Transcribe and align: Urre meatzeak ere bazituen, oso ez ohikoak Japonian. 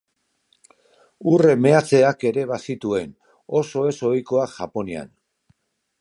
Urre 1.33 1.51
meatzeak 1.65 2.25
ere 2.31 2.47
bazituen, 2.53 3.13
oso 3.61 3.87
ez 3.91 3.95
ohikoak 4.13 4.57
Japonian. 4.59 5.17